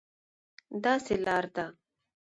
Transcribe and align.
داسې 0.83 1.13
لار 1.25 1.45
ده، 1.55 1.65